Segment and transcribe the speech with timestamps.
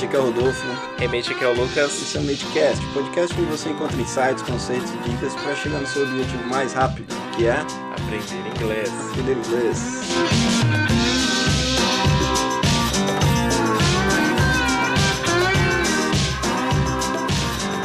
[0.00, 0.66] Remate, aqui é o Rodolfo.
[0.98, 1.92] Remate, aqui é o Lucas.
[1.92, 5.86] Esse é o Matecast, podcast onde você encontra insights, conceitos e dicas para chegar no
[5.86, 7.06] seu objetivo mais rápido,
[7.36, 8.90] que é aprender inglês.
[9.10, 9.78] Aprender inglês.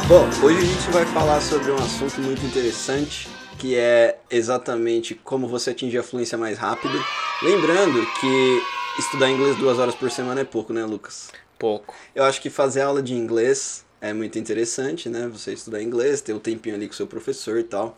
[0.08, 3.28] Bom, hoje a gente vai falar sobre um assunto muito interessante,
[3.58, 6.98] que é exatamente como você atingir a fluência mais rápido.
[7.42, 8.62] Lembrando que
[8.98, 11.30] estudar inglês duas horas por semana é pouco, né, Lucas?
[11.58, 11.94] Pouco.
[12.14, 15.28] Eu acho que fazer aula de inglês é muito interessante, né?
[15.28, 17.96] Você estudar inglês, ter o um tempinho ali com o seu professor e tal.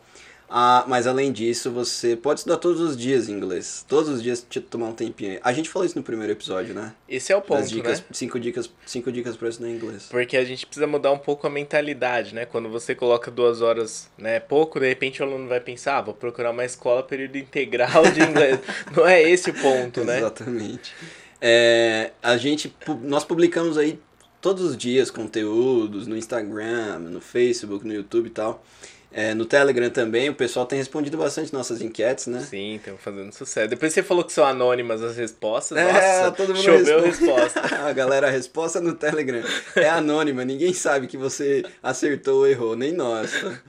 [0.49, 3.85] Ah, mas além disso, você pode estudar todos os dias inglês.
[3.87, 5.39] Todos os dias te tomar um tempinho.
[5.43, 6.93] A gente falou isso no primeiro episódio, né?
[7.07, 8.05] Esse é o ponto, dicas, né?
[8.11, 10.07] Cinco dicas, cinco dicas para estudar inglês.
[10.09, 12.45] Porque a gente precisa mudar um pouco a mentalidade, né?
[12.45, 16.13] Quando você coloca duas horas, né, pouco, de repente o aluno vai pensar, ah, vou
[16.15, 18.59] procurar uma escola período integral de inglês.
[18.95, 20.17] Não é esse o ponto, né?
[20.17, 20.95] Exatamente.
[21.41, 23.99] É, a gente, nós publicamos aí
[24.41, 28.63] todos os dias conteúdos no Instagram, no Facebook, no YouTube e tal.
[29.11, 32.41] É, no Telegram também, o pessoal tem respondido bastante nossas enquetes, né?
[32.41, 33.67] Sim, estão fazendo sucesso.
[33.67, 35.79] Depois você falou que são anônimas as respostas.
[35.79, 37.31] É, Nossa, todo mundo choveu responde.
[37.31, 37.75] resposta.
[37.87, 39.41] a galera, a resposta no Telegram
[39.75, 43.31] é anônima, ninguém sabe que você acertou ou errou, nem nós.
[43.31, 43.59] Tá?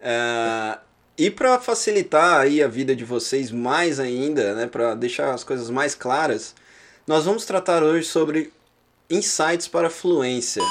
[0.00, 0.78] É,
[1.16, 5.70] e para facilitar aí a vida de vocês mais ainda, né, para deixar as coisas
[5.70, 6.54] mais claras,
[7.06, 8.52] nós vamos tratar hoje sobre
[9.10, 10.62] insights para fluência.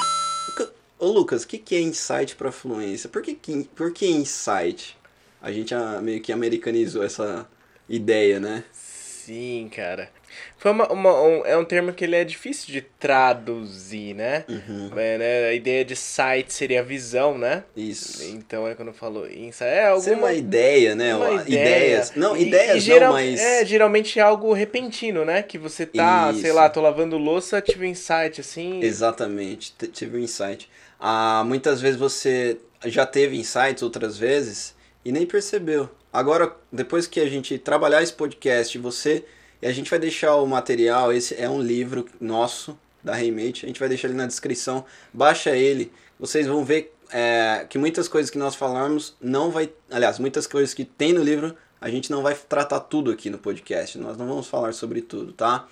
[0.98, 3.08] Ô Lucas, o que, que é insight para fluência?
[3.08, 3.34] Por que,
[3.74, 4.96] por que insight?
[5.40, 7.48] A gente meio que americanizou essa
[7.88, 8.64] ideia, né?
[8.72, 10.10] Sim, cara.
[10.58, 14.44] Foi uma, uma um, é um termo que ele é difícil de traduzir, né?
[14.48, 14.90] Uhum.
[14.96, 15.48] É, né?
[15.48, 17.64] A ideia de sight seria visão, né?
[17.76, 18.22] Isso.
[18.24, 20.02] Então é quando eu falo insight, é alguma...
[20.02, 21.14] Seria uma ideia, né?
[21.14, 21.46] Uma Ideias.
[21.48, 22.04] ideia.
[22.16, 23.40] Não, E- ideias e geral- não, mas...
[23.40, 25.42] É, geralmente é algo repentino, né?
[25.42, 26.54] Que você tá, sei Isso.
[26.54, 28.80] lá, tô lavando louça, tive um insight, assim...
[28.82, 30.68] Exatamente, t- tive um insight.
[30.98, 35.88] Ah, muitas vezes você já teve insights outras vezes e nem percebeu.
[36.12, 39.24] Agora, depois que a gente trabalhar esse podcast, você
[39.64, 43.66] e a gente vai deixar o material, esse é um livro nosso da Remate, a
[43.66, 48.30] gente vai deixar ele na descrição, baixa ele, vocês vão ver é, que muitas coisas
[48.30, 52.22] que nós falamos não vai, aliás, muitas coisas que tem no livro, a gente não
[52.22, 55.66] vai tratar tudo aqui no podcast, nós não vamos falar sobre tudo, tá?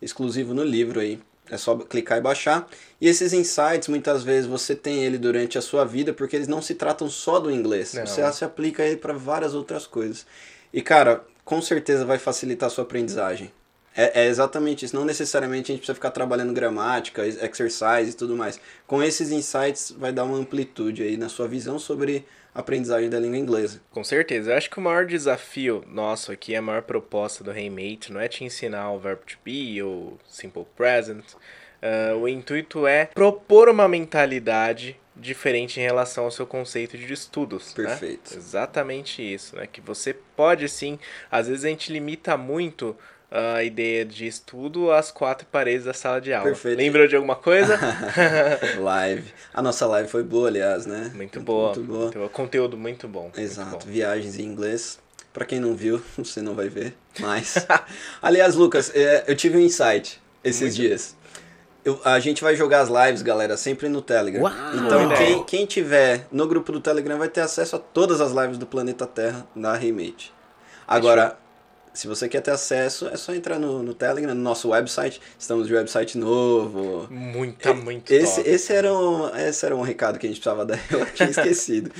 [0.00, 2.66] Exclusivo no livro aí, é só clicar e baixar.
[2.98, 6.62] E esses insights, muitas vezes você tem ele durante a sua vida, porque eles não
[6.62, 7.92] se tratam só do inglês.
[7.92, 8.06] Não.
[8.06, 10.26] Você se aplica ele para várias outras coisas.
[10.72, 13.50] E cara, com certeza vai facilitar a sua aprendizagem.
[13.96, 14.96] É, é exatamente isso.
[14.96, 18.60] Não necessariamente a gente precisa ficar trabalhando gramática, ex- exercise e tudo mais.
[18.86, 23.20] Com esses insights vai dar uma amplitude aí na sua visão sobre a aprendizagem da
[23.20, 23.80] língua inglesa.
[23.92, 24.50] Com certeza.
[24.50, 28.26] Eu acho que o maior desafio nosso aqui, a maior proposta do Rainmate, não é
[28.26, 31.24] te ensinar o verbo to be ou simple present.
[31.82, 37.74] Ah, o intuito é propor uma mentalidade diferente em relação ao seu conceito de estudos.
[37.76, 37.86] né?
[37.86, 38.36] Perfeito.
[38.36, 39.66] Exatamente isso, né?
[39.66, 40.98] Que você pode sim,
[41.30, 42.96] às vezes a gente limita muito
[43.30, 46.44] a ideia de estudo às quatro paredes da sala de aula.
[46.50, 46.78] Perfeito.
[46.78, 47.78] Lembrou de alguma coisa?
[48.78, 49.32] live.
[49.52, 51.10] A nossa live foi boa, aliás, né?
[51.14, 51.74] muito boa.
[51.74, 52.02] Muito boa.
[52.02, 52.28] Muito boa.
[52.28, 53.22] Conteúdo muito bom.
[53.22, 53.92] muito Exato, bom.
[53.92, 55.00] viagens em inglês.
[55.32, 57.66] Pra quem não viu, você não vai ver, mas...
[58.22, 60.76] Aliás, Lucas, é, eu tive um insight esses Muito.
[60.76, 61.16] dias.
[61.84, 64.42] Eu- a gente vai jogar as lives, galera, sempre no Telegram.
[64.42, 64.52] Uau!
[64.74, 68.56] então, quem, quem tiver no grupo do Telegram vai ter acesso a todas as lives
[68.58, 70.32] do Planeta Terra da Remate.
[70.88, 71.36] Agora,
[71.92, 75.20] se você quer ter acesso, é só entrar no, no Telegram, no nosso website.
[75.38, 77.06] Estamos de website novo.
[77.10, 78.48] Muito, tá muito Esse, top.
[78.50, 81.90] esse, era um, esse era um recado que a gente precisava dar, eu tinha esquecido.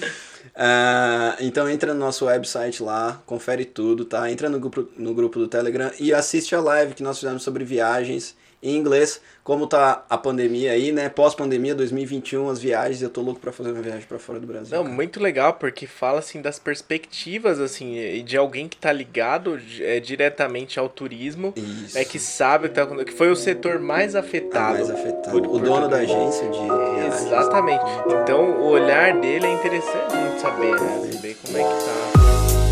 [0.56, 4.31] Ah, então entra no nosso website lá, confere tudo, tá?
[4.31, 7.65] Entra no grupo, no grupo do Telegram e assiste a live que nós fizemos sobre
[7.65, 9.21] viagens em inglês.
[9.45, 11.11] Como tá a pandemia aí, né?
[11.11, 14.75] Pós-pandemia 2021, as viagens, eu tô louco pra fazer uma viagem pra fora do Brasil.
[14.75, 14.95] Não, cara.
[14.97, 20.78] muito legal, porque fala assim das perspectivas assim de alguém que tá ligado é, diretamente
[20.78, 21.99] ao turismo, Isso.
[21.99, 24.72] é que sabe o que, tá, que foi o setor mais afetado.
[24.75, 25.31] mais afetado.
[25.31, 27.27] por- o por dono da agência de viagens.
[27.27, 27.84] Exatamente.
[28.22, 31.10] Então o olhar dele é interessante a gente saber, né?
[31.13, 32.64] Saber como é que tá.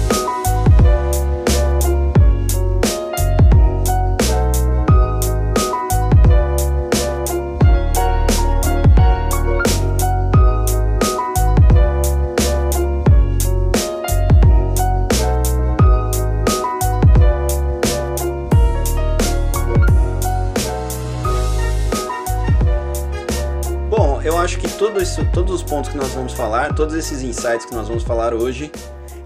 [25.12, 28.32] Isso, todos os pontos que nós vamos falar, todos esses insights que nós vamos falar
[28.32, 28.72] hoje,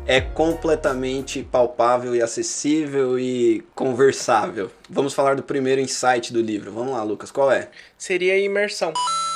[0.04, 4.68] é completamente palpável e acessível e conversável.
[4.90, 6.72] Vamos falar do primeiro insight do livro.
[6.72, 7.70] Vamos lá, Lucas, qual é?
[7.96, 8.92] Seria imersão.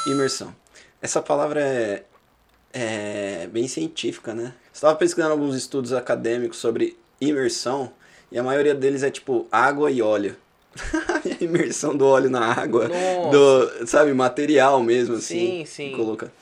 [0.08, 0.52] Imersão.
[1.00, 2.02] Essa palavra é,
[2.72, 4.52] é bem científica, né?
[4.72, 7.92] Estava pesquisando alguns estudos acadêmicos sobre imersão
[8.32, 10.34] e a maioria deles é tipo água e óleo.
[11.40, 13.30] a imersão do óleo na água, Nossa.
[13.30, 15.64] do, sabe, material mesmo assim.
[15.64, 15.92] Sim, sim.
[15.96, 16.32] Coloca.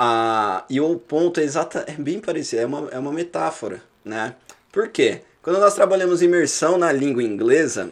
[0.00, 4.36] Ah, e o ponto é exata, é bem parecido, é uma, é uma metáfora, né?
[4.70, 5.22] Por quê?
[5.42, 7.90] Quando nós trabalhamos imersão na língua inglesa,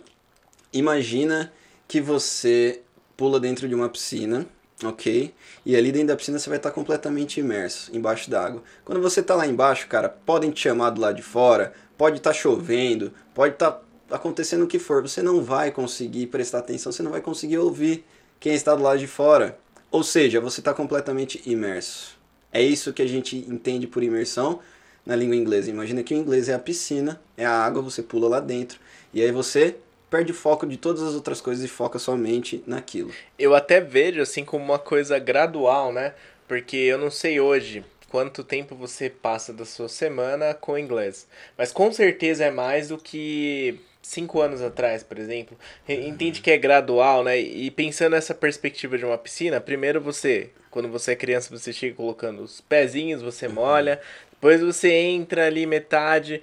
[0.72, 1.52] imagina
[1.88, 2.80] que você
[3.16, 4.46] pula dentro de uma piscina,
[4.84, 5.34] ok?
[5.64, 8.62] E ali dentro da piscina você vai estar completamente imerso, embaixo d'água.
[8.84, 12.32] Quando você está lá embaixo, cara, podem te chamar do lado de fora, pode estar
[12.32, 17.10] chovendo, pode estar acontecendo o que for, você não vai conseguir prestar atenção, você não
[17.10, 18.04] vai conseguir ouvir
[18.38, 19.58] quem está do lado de fora.
[19.90, 22.18] Ou seja, você está completamente imerso.
[22.52, 24.60] É isso que a gente entende por imersão
[25.04, 25.70] na língua inglesa.
[25.70, 28.80] Imagina que o inglês é a piscina, é a água, você pula lá dentro.
[29.14, 29.76] E aí você
[30.10, 33.10] perde o foco de todas as outras coisas e foca somente naquilo.
[33.38, 36.14] Eu até vejo assim como uma coisa gradual, né?
[36.48, 41.26] Porque eu não sei hoje quanto tempo você passa da sua semana com inglês.
[41.58, 45.58] Mas com certeza é mais do que cinco anos atrás, por exemplo.
[45.88, 47.38] Entende que é gradual, né?
[47.38, 51.94] E pensando nessa perspectiva de uma piscina, primeiro você, quando você é criança, você chega
[51.96, 54.00] colocando os pezinhos, você molha,
[54.30, 56.42] depois você entra ali metade.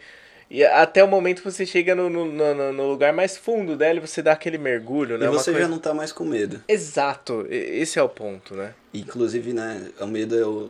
[0.51, 4.01] E até o momento você chega no, no, no, no lugar mais fundo dela e
[4.01, 5.25] você dá aquele mergulho, né?
[5.25, 6.61] E você coisa- já não tá mais com medo.
[6.67, 8.73] Exato, esse é o ponto, né?
[8.93, 10.69] Inclusive, né, o medo é o...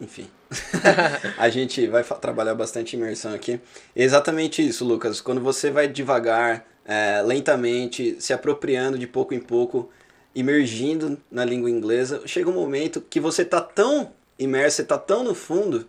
[0.00, 0.28] Enfim.
[1.36, 3.60] a gente vai trabalhar bastante imersão aqui.
[3.94, 5.20] Exatamente isso, Lucas.
[5.20, 9.90] Quando você vai devagar, é, lentamente, se apropriando de pouco em pouco,
[10.34, 15.22] imergindo na língua inglesa, chega um momento que você tá tão imerso, você tá tão
[15.22, 15.86] no fundo,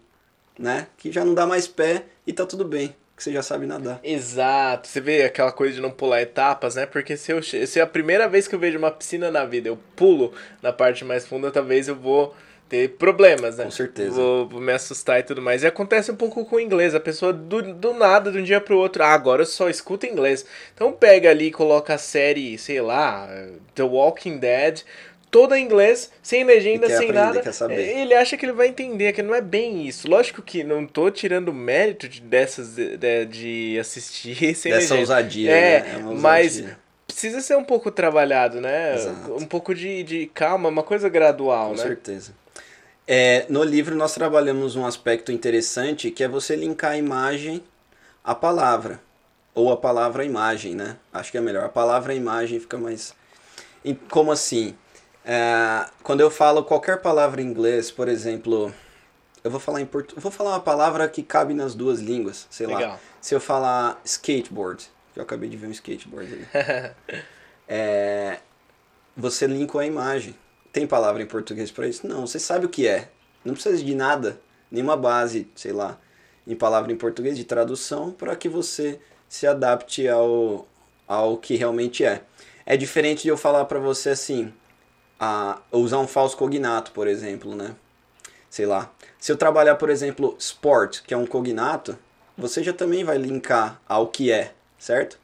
[0.60, 3.66] né, que já não dá mais pé e tá tudo bem, que você já sabe
[3.66, 4.00] nadar.
[4.04, 6.86] Exato, você vê aquela coisa de não pular etapas, né?
[6.86, 9.70] Porque se, eu, se é a primeira vez que eu vejo uma piscina na vida,
[9.70, 12.36] eu pulo na parte mais funda, talvez eu vou
[12.72, 13.66] ter problemas, né?
[13.66, 14.12] Com certeza.
[14.12, 15.62] Vou, vou me assustar e tudo mais.
[15.62, 18.62] E acontece um pouco com o inglês, a pessoa do, do nada, de um dia
[18.62, 20.46] pro outro, ah, agora eu só escuto inglês.
[20.74, 23.28] Então pega ali e coloca a série, sei lá,
[23.76, 24.84] The Walking Dead,
[25.30, 27.52] toda em inglês, sem legenda, sem aprender, nada.
[27.52, 27.82] saber.
[27.82, 30.10] Ele acha que ele vai entender, que não é bem isso.
[30.10, 35.00] Lógico que não tô tirando mérito de, dessas de, de- assistir sem Dessa legenda.
[35.02, 35.98] ousadia, É, né?
[36.04, 36.64] uma mas
[37.06, 38.96] precisa ser um pouco trabalhado, né?
[38.96, 39.36] Exato.
[39.36, 41.84] Um pouco de, de calma, uma coisa gradual, Com né?
[41.84, 42.40] certeza.
[43.14, 47.62] É, no livro nós trabalhamos um aspecto interessante que é você linkar a imagem
[48.24, 49.02] à palavra.
[49.54, 50.96] Ou a palavra à imagem, né?
[51.12, 51.66] Acho que é melhor.
[51.66, 53.14] A palavra à imagem fica mais.
[54.10, 54.78] Como assim?
[55.26, 58.74] É, quando eu falo qualquer palavra em inglês, por exemplo,
[59.44, 60.24] eu vou falar em português.
[60.24, 62.78] Vou falar uma palavra que cabe nas duas línguas, sei lá.
[62.78, 63.00] Legal.
[63.20, 66.48] Se eu falar skateboard, que eu acabei de ver um skateboard ali.
[67.74, 68.40] É,
[69.16, 70.36] você linkou a imagem.
[70.72, 72.08] Tem palavra em português para isso?
[72.08, 73.10] Não, você sabe o que é.
[73.44, 74.40] Não precisa de nada,
[74.70, 76.00] nenhuma base, sei lá,
[76.48, 80.68] em palavra em português de tradução para que você se adapte ao,
[81.08, 82.22] ao que realmente é.
[82.66, 84.54] É diferente de eu falar para você assim,
[85.20, 87.76] a, usar um falso cognato, por exemplo, né?
[88.50, 88.92] Sei lá.
[89.20, 91.98] Se eu trabalhar, por exemplo, sport, que é um cognato,
[92.38, 95.20] você já também vai linkar ao que é, certo?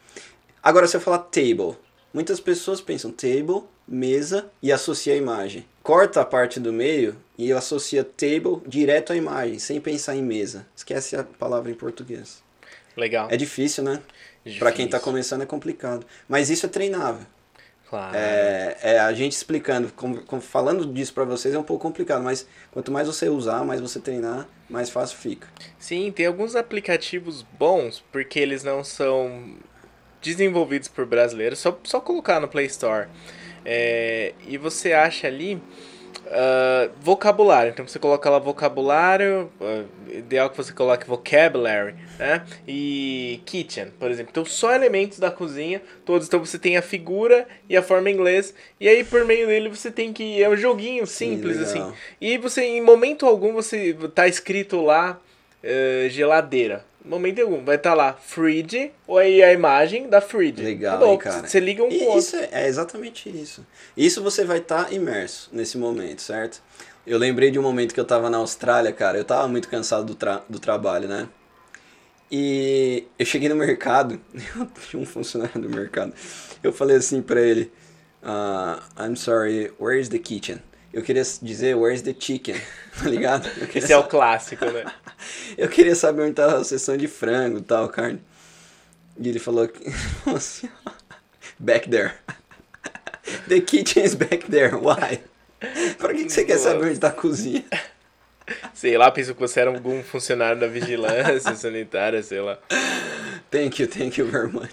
[0.62, 1.78] Agora, se eu falar table,
[2.14, 5.66] muitas pessoas pensam table, mesa e associa a imagem.
[5.82, 10.66] Corta a parte do meio e associa table direto à imagem, sem pensar em mesa.
[10.76, 12.44] Esquece a palavra em português.
[12.96, 13.28] Legal.
[13.32, 14.02] É difícil, né?
[14.60, 15.00] Pra quem tá Difícil.
[15.12, 16.06] começando é complicado.
[16.28, 17.26] Mas isso é treinável.
[17.90, 18.16] Claro.
[18.18, 22.22] É, é a gente explicando, com- com- falando disso pra vocês é um pouco complicado,
[22.22, 25.48] mas quanto mais você usar, mais você treinar, mais fácil fica.
[25.80, 29.56] Sim, tem alguns aplicativos bons, porque eles não são
[30.22, 33.08] desenvolvidos por brasileiros, só, só colocar no Play Store.
[33.70, 35.62] É, e você acha ali
[36.32, 37.72] ah, vocabulário.
[37.72, 42.46] Então você coloca lá vocabulário, ah, ideal que você coloque vocabulary, né?
[42.68, 44.32] E kitchen, por exemplo.
[44.32, 46.28] Então só elementos da cozinha, todos.
[46.28, 49.70] Então você tem a figura e a forma em inglês, e aí por meio dele
[49.70, 50.42] você tem que.
[50.42, 51.94] É um joguinho simples, assim.
[52.20, 55.20] E você, em momento algum, você tá escrito lá
[55.64, 56.86] eh, geladeira.
[57.08, 60.62] Momento algum, vai estar lá fridge, ou aí a imagem da fridge.
[60.62, 61.48] Legal, hein, cara?
[61.48, 63.66] Você liga um E com isso é, é exatamente isso.
[63.96, 66.62] Isso você vai estar imerso nesse momento, certo?
[67.06, 69.18] Eu lembrei de um momento que eu tava na Austrália, cara.
[69.18, 71.30] Eu tava muito cansado do, tra do trabalho, né?
[72.30, 74.20] E eu cheguei no mercado,
[74.60, 76.14] eu tinha um funcionário do mercado.
[76.62, 77.72] Eu falei assim pra ele:
[78.22, 80.62] ah, I'm sorry, where is the kitchen?
[80.94, 82.56] Eu queria dizer where's the chicken,
[82.98, 83.50] tá ligado?
[83.76, 84.86] Esse é o clássico, né?
[85.58, 88.22] eu queria saber onde tava a sessão de frango e tal, carne.
[89.20, 89.70] E ele falou
[90.36, 90.70] assim,
[91.60, 92.14] back there.
[93.48, 94.76] The kitchen is back there.
[94.76, 95.22] Why?
[95.98, 97.66] Pra que, que você quer saber onde tá a cozinha?
[98.74, 102.58] Sei lá, pensou que você era algum funcionário da vigilância sanitária, sei lá.
[103.52, 104.72] Thank you, thank you very much.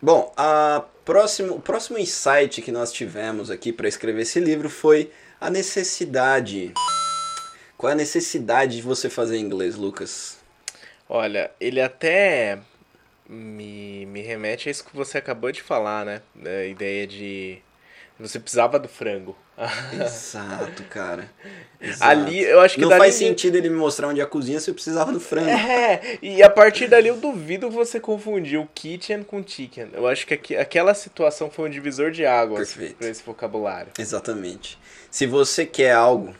[0.00, 5.10] Bom, a próximo, o próximo insight que nós tivemos aqui para escrever esse livro foi
[5.40, 6.72] a necessidade.
[7.76, 10.38] Qual é a necessidade de você fazer inglês, Lucas?
[11.08, 12.60] Olha, ele até
[13.28, 16.22] me, me remete a isso que você acabou de falar, né?
[16.44, 17.60] A ideia de
[18.18, 19.36] você precisava do frango.
[19.92, 21.30] Exato, cara.
[21.80, 22.10] Exato.
[22.10, 24.70] Ali, eu acho que Não faz sentido ele me mostrar onde é a cozinha se
[24.70, 25.50] eu precisava do frango.
[25.50, 29.90] É, e a partir dali eu duvido você confundir o kitchen com chicken.
[29.92, 33.92] Eu acho que aqui, aquela situação foi um divisor de águas para esse vocabulário.
[33.98, 34.78] Exatamente.
[35.10, 36.34] Se você quer algo,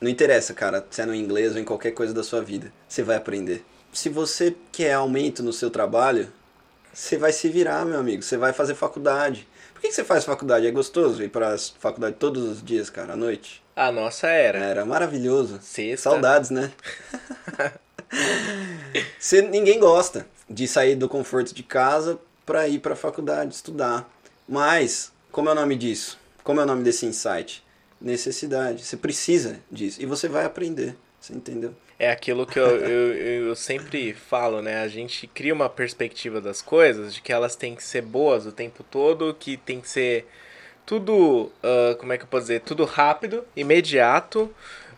[0.00, 3.02] não interessa, cara, se é no inglês ou em qualquer coisa da sua vida, você
[3.02, 3.64] vai aprender.
[3.92, 6.30] Se você quer aumento no seu trabalho,
[6.92, 8.22] você vai se virar, meu amigo.
[8.22, 9.46] Você vai fazer faculdade.
[9.78, 10.66] Por que, que você faz faculdade?
[10.66, 13.62] É gostoso ir pra faculdade todos os dias, cara, à noite?
[13.76, 14.58] A nossa era.
[14.58, 15.60] Era maravilhoso.
[15.62, 16.10] Sexta.
[16.10, 16.72] Saudades, né?
[19.16, 24.10] você, ninguém gosta de sair do conforto de casa para ir para a faculdade estudar.
[24.48, 26.18] Mas, como é o nome disso?
[26.42, 27.64] Como é o nome desse insight?
[28.00, 28.84] Necessidade.
[28.84, 30.02] Você precisa disso.
[30.02, 30.96] E você vai aprender.
[31.20, 31.72] Você entendeu?
[31.98, 34.82] É aquilo que eu, eu, eu sempre falo, né?
[34.82, 38.52] A gente cria uma perspectiva das coisas de que elas têm que ser boas o
[38.52, 40.26] tempo todo, que tem que ser
[40.86, 42.60] tudo, uh, como é que eu posso dizer?
[42.60, 44.42] Tudo rápido, imediato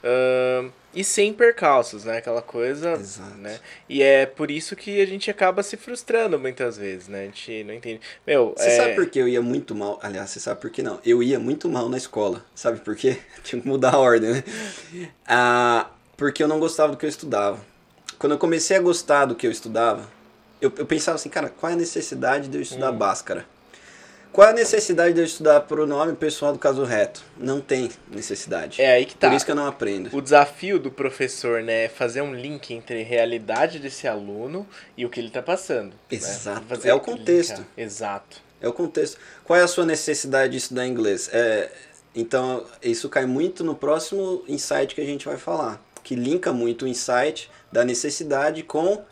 [0.05, 2.19] uh, e sem percalços, né?
[2.19, 3.35] Aquela coisa, Exato.
[3.39, 3.59] né?
[3.89, 7.23] E é por isso que a gente acaba se frustrando muitas vezes, né?
[7.23, 8.01] A gente não entende.
[8.27, 8.77] Meu, Você é...
[8.77, 9.99] sabe por que eu ia muito mal?
[10.03, 11.01] Aliás, você sabe por que não?
[11.03, 12.45] Eu ia muito mal na escola.
[12.55, 13.17] Sabe por quê?
[13.43, 14.45] Tinha que mudar a ordem, né?
[15.27, 15.91] Ah
[16.21, 17.59] porque eu não gostava do que eu estudava.
[18.19, 20.07] Quando eu comecei a gostar do que eu estudava,
[20.61, 22.99] eu, eu pensava assim, cara, qual é a necessidade de eu estudar hum.
[22.99, 23.47] Bhaskara?
[24.31, 27.25] Qual é a necessidade de eu estudar pronome pessoal do caso reto?
[27.39, 28.83] Não tem necessidade.
[28.83, 29.31] É aí que tá.
[29.31, 30.15] Por isso que eu não aprendo.
[30.15, 35.07] O desafio do professor, né, é fazer um link entre a realidade desse aluno e
[35.07, 35.95] o que ele está passando.
[36.11, 36.61] Exato.
[36.61, 36.81] Né?
[36.85, 37.57] É o contexto.
[37.57, 37.67] Linkar.
[37.79, 38.43] Exato.
[38.61, 39.17] É o contexto.
[39.43, 41.31] Qual é a sua necessidade de estudar inglês?
[41.33, 41.73] É,
[42.15, 46.85] então, isso cai muito no próximo insight que a gente vai falar que linka muito
[46.85, 49.03] o insight da necessidade com.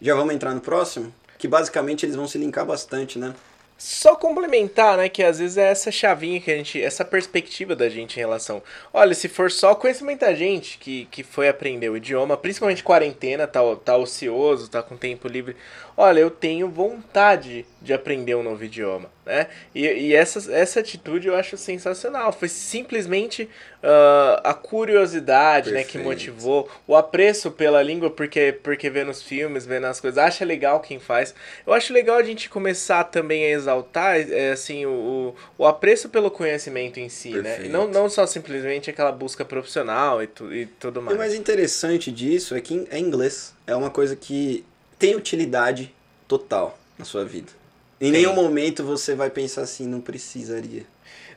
[0.00, 1.12] Já vamos entrar no próximo?
[1.36, 3.34] Que basicamente eles vão se linkar bastante, né?
[3.78, 7.88] Só complementar, né, que às vezes é essa chavinha que a gente, essa perspectiva da
[7.88, 8.60] gente em relação.
[8.92, 13.46] Olha, se for só conhecimento da gente que, que foi aprender o idioma, principalmente quarentena,
[13.46, 15.54] tá, tá ocioso, tá com tempo livre.
[16.00, 19.48] Olha, eu tenho vontade de aprender um novo idioma, né?
[19.74, 22.32] E, e essa, essa atitude eu acho sensacional.
[22.32, 23.50] Foi simplesmente
[23.82, 25.88] uh, a curiosidade, Perfeito.
[25.88, 30.18] né, que motivou, o apreço pela língua, porque, porque vê nos filmes, vê nas coisas,
[30.18, 31.34] acha legal quem faz.
[31.66, 36.30] Eu acho legal a gente começar também a exaltar, é, assim, o, o apreço pelo
[36.30, 37.62] conhecimento em si, Perfeito.
[37.62, 37.66] né?
[37.66, 41.12] E não, não só simplesmente aquela busca profissional e, tu, e tudo mais.
[41.12, 43.52] E o mais interessante disso é que é inglês.
[43.66, 44.64] É uma coisa que
[44.98, 45.94] tem utilidade
[46.26, 47.52] total na sua vida.
[48.00, 50.84] Em nenhum momento você vai pensar assim, não precisaria.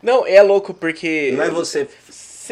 [0.01, 1.32] Não, é louco porque.
[1.36, 1.88] Não é você.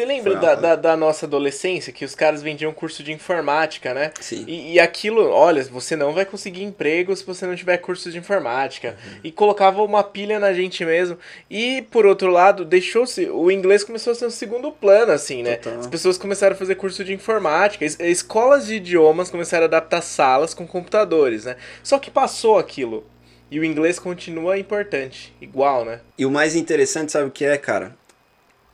[0.00, 4.12] Você lembra da, da, da, nossa adolescência que os caras vendiam curso de informática, né?
[4.18, 4.46] Sim.
[4.48, 8.16] E, e aquilo, olha, você não vai conseguir emprego se você não tiver curso de
[8.16, 8.96] informática.
[9.04, 9.20] Uhum.
[9.24, 11.18] E colocava uma pilha na gente mesmo.
[11.50, 13.28] E, por outro lado, deixou-se.
[13.28, 15.56] O inglês começou a ser um segundo plano, assim, né?
[15.56, 15.80] Total.
[15.80, 17.84] As pessoas começaram a fazer curso de informática.
[17.84, 21.56] Es, escolas de idiomas começaram a adaptar salas com computadores, né?
[21.82, 23.04] Só que passou aquilo.
[23.50, 26.00] E o inglês continua importante, igual, né?
[26.16, 27.94] E o mais interessante, sabe o que é, cara?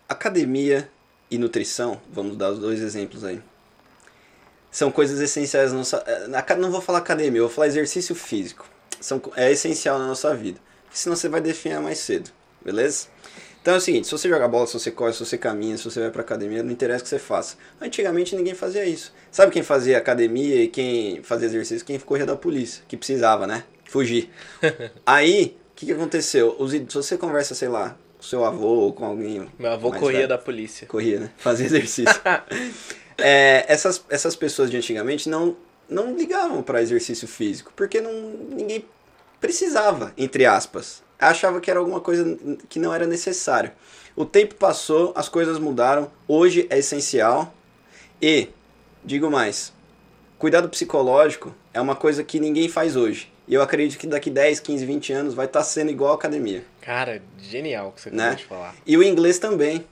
[0.09, 0.88] Academia
[1.30, 3.40] e nutrição, vamos dar os dois exemplos aí.
[4.71, 6.04] São coisas essenciais na nossa.
[6.06, 8.68] Eh, não vou falar academia, vou falar exercício físico.
[9.00, 10.61] São, é essencial na nossa vida.
[10.90, 12.30] Senão você vai definhar mais cedo,
[12.64, 13.09] beleza?
[13.61, 15.85] Então é o seguinte, se você joga bola, se você corre, se você caminha, se
[15.85, 17.56] você vai pra academia, não interessa o que você faça.
[17.80, 19.12] Antigamente ninguém fazia isso.
[19.30, 21.85] Sabe quem fazia academia e quem fazia exercício?
[21.85, 23.64] Quem corria da polícia, que precisava, né?
[23.85, 24.30] Fugir.
[25.04, 26.54] Aí, o que, que aconteceu?
[26.59, 29.47] Os, se você conversa, sei lá, seu avô ou com alguém.
[29.59, 30.87] Meu avô corria velho, da polícia.
[30.87, 31.30] Corria, né?
[31.37, 32.21] Fazia exercício.
[33.18, 35.56] é, essas, essas pessoas de antigamente não,
[35.88, 38.12] não ligavam para exercício físico, porque não,
[38.50, 38.85] ninguém
[39.40, 41.02] precisava, entre aspas.
[41.18, 42.37] Achava que era alguma coisa
[42.68, 43.73] que não era necessário.
[44.14, 47.54] O tempo passou, as coisas mudaram, hoje é essencial.
[48.21, 48.49] E,
[49.04, 49.73] digo mais,
[50.38, 53.30] cuidado psicológico é uma coisa que ninguém faz hoje.
[53.48, 56.14] E eu acredito que daqui 10, 15, 20 anos vai estar tá sendo igual a
[56.16, 56.64] academia.
[56.80, 58.34] Cara, genial que você acabou né?
[58.34, 58.74] de falar.
[58.84, 59.84] E o inglês também.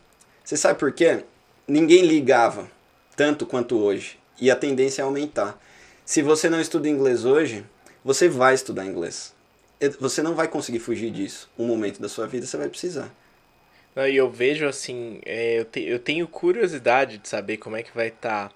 [0.43, 1.25] Você sabe por quê?
[1.67, 2.69] Ninguém ligava
[3.17, 4.19] tanto quanto hoje.
[4.41, 5.59] E a tendência é aumentar.
[6.05, 7.65] Se você não estuda inglês hoje,
[8.05, 9.33] você vai estudar inglês.
[10.01, 11.49] Você não vai conseguir fugir disso.
[11.59, 13.11] Um momento da sua vida você vai precisar.
[13.97, 17.95] E eu vejo assim, é, eu, te, eu tenho curiosidade de saber como é que
[17.95, 18.55] vai estar tá,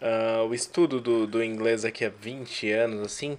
[0.00, 3.36] uh, o estudo do, do inglês daqui a 20 anos, assim,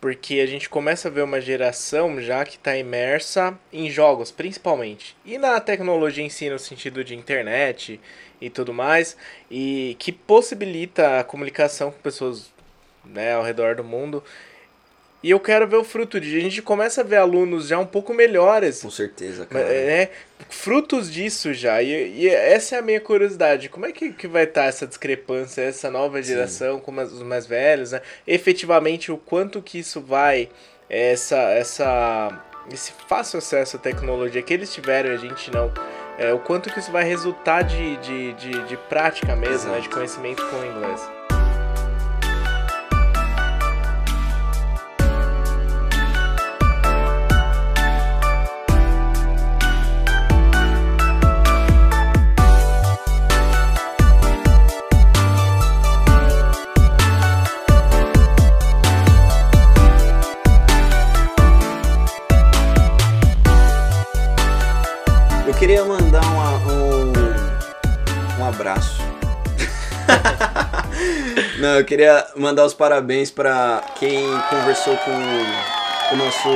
[0.00, 5.16] porque a gente começa a ver uma geração já que está imersa em jogos, principalmente,
[5.24, 8.00] e na tecnologia em si, no sentido de internet
[8.40, 9.16] e tudo mais,
[9.50, 12.50] e que possibilita a comunicação com pessoas
[13.04, 14.24] né, ao redor do mundo.
[15.22, 16.36] E eu quero ver o fruto disso.
[16.36, 18.80] A gente começa a ver alunos já um pouco melhores.
[18.80, 19.66] Com certeza, cara.
[19.66, 20.10] É,
[20.48, 21.82] frutos disso já.
[21.82, 23.68] E, e, essa é a minha curiosidade.
[23.68, 26.82] Como é que, que vai estar tá essa discrepância, essa nova geração Sim.
[26.82, 28.00] com os mais velhos, né?
[28.26, 30.48] Efetivamente, o quanto que isso vai,
[30.88, 35.70] essa, essa, esse fácil acesso à tecnologia que eles tiveram e a gente não.
[36.18, 39.80] É, o quanto que isso vai resultar de, de, de, de prática mesmo, né?
[39.80, 41.19] De conhecimento com o inglês.
[71.60, 76.48] Não, eu queria mandar os parabéns para quem conversou com o nosso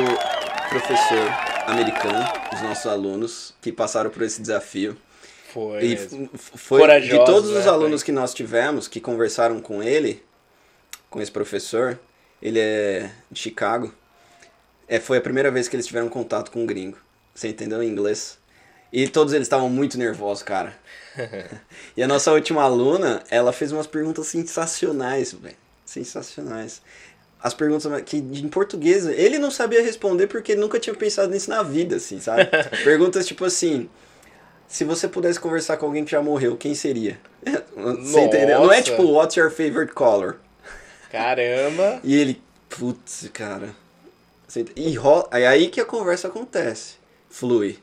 [0.70, 1.30] professor
[1.66, 4.96] americano, os nossos alunos que passaram por esse desafio.
[5.52, 5.84] Foi.
[5.84, 5.96] E
[6.38, 10.23] foi de todos os né, alunos que nós tivemos que conversaram com ele,
[11.11, 11.99] com esse professor,
[12.40, 13.92] ele é de Chicago.
[14.88, 16.96] É, foi a primeira vez que eles tiveram contato com um gringo.
[17.34, 18.38] Você entendeu em inglês?
[18.95, 20.73] E todos eles estavam muito nervosos, cara.
[21.97, 25.57] e a nossa última aluna, ela fez umas perguntas sensacionais, velho.
[25.85, 26.81] Sensacionais.
[27.43, 31.61] As perguntas que em português, ele não sabia responder porque nunca tinha pensado nisso na
[31.65, 32.49] vida, assim, sabe?
[32.85, 33.91] perguntas tipo assim:
[34.69, 37.19] se você pudesse conversar com alguém que já morreu, quem seria?
[37.75, 38.61] Você entendeu?
[38.61, 40.37] Não é tipo, what's your favorite color?
[41.11, 42.00] Caramba!
[42.04, 43.71] e ele, putz, cara.
[44.76, 46.95] E rola, aí que a conversa acontece.
[47.28, 47.83] Flui.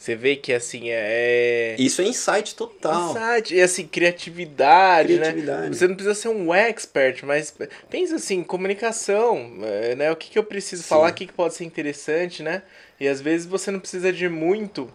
[0.00, 1.76] Você vê que assim é, é.
[1.78, 3.10] Isso é insight total.
[3.10, 5.18] Insight, e assim, criatividade, né?
[5.18, 5.68] criatividade.
[5.68, 5.76] né?
[5.76, 7.54] Você não precisa ser um expert, mas
[7.90, 10.10] pensa assim, comunicação, é, né?
[10.10, 10.88] O que, que eu preciso Sim.
[10.88, 12.62] falar, o que, que pode ser interessante, né?
[12.98, 14.90] E às vezes você não precisa de muito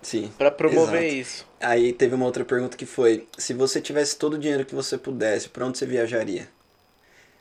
[0.00, 0.32] Sim.
[0.38, 1.14] para promover exato.
[1.14, 1.46] isso.
[1.60, 4.96] Aí teve uma outra pergunta que foi: se você tivesse todo o dinheiro que você
[4.96, 6.48] pudesse, para onde você viajaria?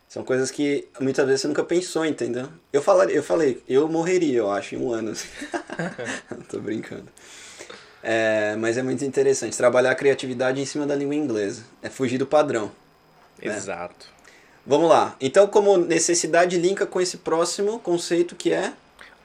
[0.09, 2.49] São coisas que muitas vezes você nunca pensou, entendeu?
[2.71, 5.11] Eu, falaria, eu falei, eu morreria, eu acho, em um ano.
[5.11, 5.27] Assim.
[6.49, 7.07] Tô brincando.
[8.03, 9.57] É, mas é muito interessante.
[9.57, 11.63] Trabalhar a criatividade em cima da língua inglesa.
[11.81, 12.71] É fugir do padrão.
[13.41, 13.55] Né?
[13.55, 14.07] Exato.
[14.07, 14.31] Né?
[14.65, 15.15] Vamos lá.
[15.19, 18.73] Então, como necessidade linka com esse próximo conceito que é...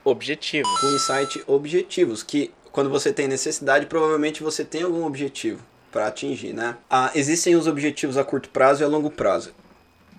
[0.04, 0.80] Objetivos.
[0.80, 2.22] Com insight objetivos.
[2.22, 5.62] Que quando você tem necessidade, provavelmente você tem algum objetivo
[5.92, 6.76] para atingir, né?
[6.88, 9.54] Ah, existem os objetivos a curto prazo e a longo prazo.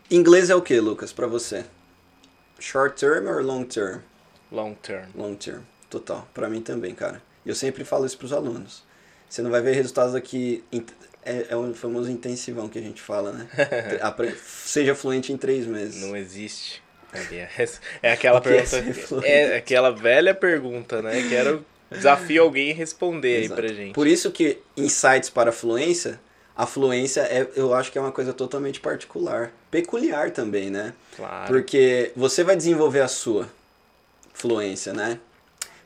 [0.09, 1.65] Inglês é o que, Lucas, para você?
[2.59, 3.99] Short term ou long term?
[4.51, 5.05] Long term.
[5.15, 5.63] Long term,
[5.99, 6.27] total.
[6.33, 7.21] Para mim também, cara.
[7.45, 8.83] Eu sempre falo isso pros alunos.
[9.29, 10.63] Você não vai ver resultados aqui.
[11.25, 13.47] É, é o famoso intensivão que a gente fala, né?
[14.45, 16.01] Seja fluente em três meses.
[16.01, 16.81] Não existe.
[18.01, 19.27] É aquela é pergunta.
[19.27, 21.27] É, é aquela velha pergunta, né?
[21.29, 23.61] Quero desafio alguém responder Exato.
[23.61, 23.93] aí pra gente.
[23.93, 26.19] Por isso que insights para fluência
[26.55, 30.93] a fluência é, eu acho que é uma coisa totalmente particular, peculiar também, né?
[31.15, 31.47] Claro.
[31.47, 33.49] Porque você vai desenvolver a sua
[34.33, 35.19] fluência, né?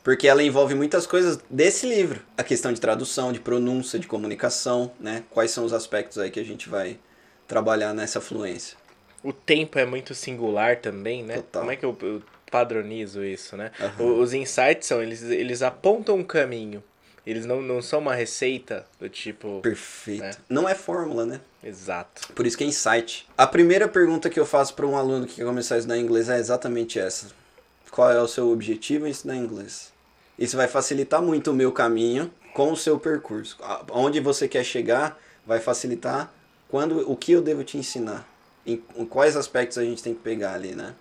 [0.08, 4.89] Porque ela envolve muitas coisas desse livro, a questão de tradução, de pronúncia, de comunicação,
[4.98, 5.26] né?
[5.30, 6.98] Quais são os aspectos aí que a gente vai
[7.46, 8.78] trabalhar nessa fluência?
[9.22, 11.36] O tempo é muito singular também, né?
[11.36, 11.62] Total.
[11.62, 13.70] Como é que eu, eu padronizo isso, né?
[14.00, 14.22] Uhum.
[14.22, 16.82] Os insights são, eles, eles apontam um caminho.
[17.26, 19.60] Eles não, não são uma receita do tipo.
[19.60, 20.24] Perfeito.
[20.24, 20.32] Né?
[20.48, 21.41] Não é fórmula, né?
[21.62, 22.32] Exato.
[22.32, 23.28] Por isso que é insight.
[23.38, 26.30] A primeira pergunta que eu faço para um aluno que quer começar a estudar inglês
[26.30, 27.28] é exatamente essa:
[27.91, 29.97] Qual é o seu objetivo em estudar inglês?
[30.38, 33.58] Isso vai facilitar muito o meu caminho com o seu percurso.
[33.91, 36.32] Onde você quer chegar vai facilitar
[36.67, 38.28] quando o que eu devo te ensinar.
[38.65, 40.93] Em, em quais aspectos a gente tem que pegar ali, né?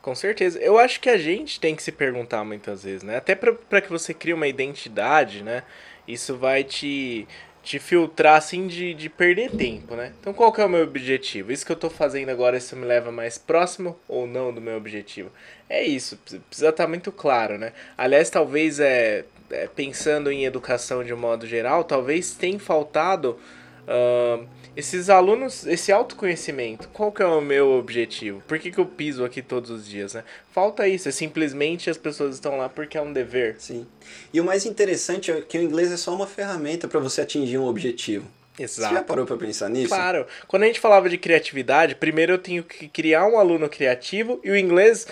[0.00, 0.58] Com certeza.
[0.60, 3.16] Eu acho que a gente tem que se perguntar muitas vezes, né?
[3.16, 5.64] Até para que você crie uma identidade, né?
[6.06, 7.26] Isso vai te,
[7.68, 10.14] te filtrar, assim, de, de perder tempo, né?
[10.18, 11.52] Então, qual que é o meu objetivo?
[11.52, 14.78] Isso que eu tô fazendo agora, isso me leva mais próximo ou não do meu
[14.78, 15.30] objetivo?
[15.68, 17.74] É isso, precisa estar tá muito claro, né?
[17.96, 23.38] Aliás, talvez é é, pensando em educação de um modo geral, talvez tenha faltado
[23.84, 24.46] uh,
[24.78, 26.88] esses alunos, esse autoconhecimento.
[26.90, 28.40] Qual que é o meu objetivo?
[28.46, 30.14] Por que, que eu piso aqui todos os dias?
[30.14, 30.22] Né?
[30.52, 33.56] Falta isso, é simplesmente as pessoas estão lá porque é um dever.
[33.58, 33.84] Sim.
[34.32, 37.58] E o mais interessante é que o inglês é só uma ferramenta para você atingir
[37.58, 38.24] um objetivo.
[38.58, 38.88] Exato.
[38.88, 39.88] Você já parou para pensar nisso?
[39.88, 40.26] Claro.
[40.46, 44.50] Quando a gente falava de criatividade, primeiro eu tenho que criar um aluno criativo e
[44.50, 45.06] o inglês,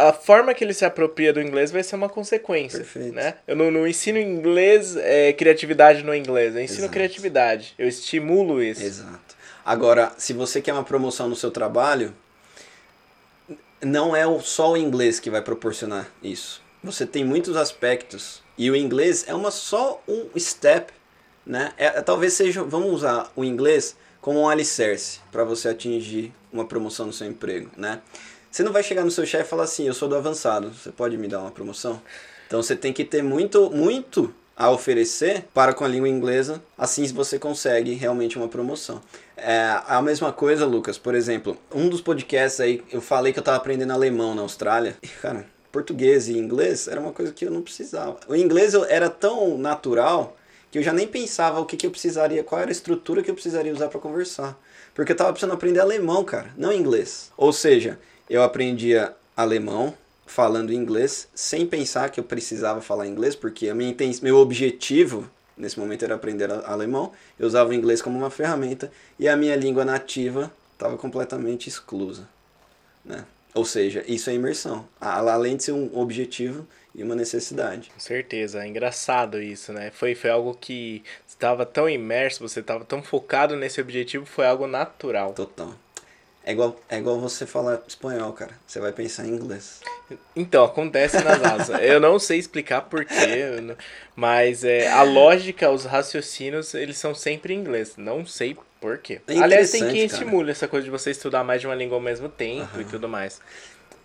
[0.00, 2.78] a forma que ele se apropria do inglês vai ser uma consequência.
[2.78, 3.14] Perfeito.
[3.14, 3.34] Né?
[3.46, 6.92] Eu não, não ensino inglês, é, criatividade no inglês, eu ensino Exato.
[6.92, 7.74] criatividade.
[7.78, 8.82] Eu estimulo isso.
[8.82, 9.36] Exato.
[9.64, 12.14] Agora, se você quer uma promoção no seu trabalho,
[13.82, 16.62] não é só o inglês que vai proporcionar isso.
[16.82, 20.92] Você tem muitos aspectos e o inglês é uma só um step,
[21.50, 21.72] né?
[21.76, 26.64] É, é- talvez seja, vamos usar o inglês como um alicerce para você atingir uma
[26.64, 28.00] promoção no seu emprego, né?
[28.50, 30.90] Você não vai chegar no seu chefe e falar assim, eu sou do avançado, você
[30.90, 32.00] pode me dar uma promoção?
[32.46, 37.06] Então você tem que ter muito, muito a oferecer para com a língua inglesa, assim
[37.08, 39.00] você consegue realmente uma promoção.
[39.36, 43.42] É a mesma coisa, Lucas, por exemplo, um dos podcasts aí, eu falei que eu
[43.42, 47.50] estava aprendendo alemão na Austrália, e cara, português e inglês era uma coisa que eu
[47.50, 48.18] não precisava.
[48.28, 50.36] O inglês era tão natural
[50.70, 53.30] que eu já nem pensava o que, que eu precisaria, qual era a estrutura que
[53.30, 54.58] eu precisaria usar para conversar.
[54.94, 57.30] Porque eu tava precisando aprender alemão, cara, não inglês.
[57.36, 59.94] Ou seja, eu aprendia alemão
[60.26, 65.28] falando inglês sem pensar que eu precisava falar inglês, porque a minha inten- meu objetivo
[65.56, 67.12] nesse momento era aprender alemão.
[67.38, 72.28] Eu usava o inglês como uma ferramenta e a minha língua nativa estava completamente exclusa,
[73.04, 73.24] né?
[73.52, 77.90] Ou seja, isso é imersão, além de ser um objetivo e uma necessidade.
[77.94, 79.90] Com certeza, é engraçado isso, né?
[79.92, 84.66] Foi, foi algo que estava tão imerso, você estava tão focado nesse objetivo, foi algo
[84.66, 85.32] natural.
[85.32, 85.74] Total.
[86.42, 88.52] É igual, é igual você falar espanhol, cara.
[88.66, 89.80] Você vai pensar em inglês.
[90.34, 91.68] Então, acontece nas aulas.
[91.82, 93.76] Eu não sei explicar porquê, não-
[94.16, 97.92] mas é, a lógica, os raciocínios, eles são sempre em inglês.
[97.98, 99.20] Não sei porquê.
[99.28, 100.04] É Aliás, tem quem cara.
[100.06, 103.06] estimule essa coisa de você estudar mais de uma língua ao mesmo tempo e tudo
[103.06, 103.38] mais.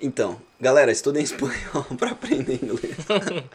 [0.02, 2.96] Então, galera, estudem espanhol para aprender inglês.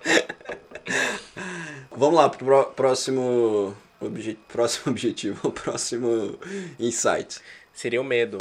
[1.91, 6.39] Vamos lá pro pró- próximo, obje, próximo objetivo, o próximo
[6.79, 7.41] insight.
[7.73, 8.39] Seria o medo.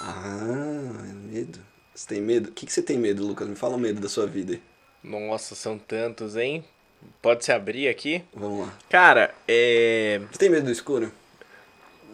[0.00, 1.58] Ah, medo.
[1.94, 2.50] Você tem medo?
[2.50, 3.48] O que, que você tem medo, Lucas?
[3.48, 4.54] Me fala o medo da sua vida.
[4.54, 4.62] aí.
[5.02, 6.64] Nossa, são tantos, hein?
[7.20, 8.22] Pode se abrir aqui?
[8.34, 8.74] Vamos lá.
[8.88, 10.20] Cara, é.
[10.32, 11.12] Você tem medo do escuro?